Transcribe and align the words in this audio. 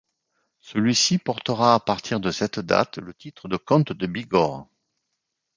Celui-ci 0.61 1.19
portera 1.19 1.75
à 1.75 1.79
partir 1.79 2.19
de 2.19 2.31
cette 2.31 2.59
date 2.59 2.97
le 2.97 3.13
titre 3.13 3.47
de 3.47 3.55
comte 3.57 3.93
de 3.93 4.07
Bigorre. 4.07 4.67